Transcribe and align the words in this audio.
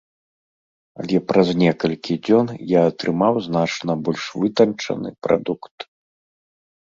Але 1.01 1.17
праз 1.31 1.49
некалькі 1.63 2.13
дзён 2.27 2.47
я 2.71 2.81
атрымаў 2.91 3.33
значна 3.47 3.91
больш 4.07 4.23
вытанчаны 4.45 5.09
прадукт. 5.27 5.77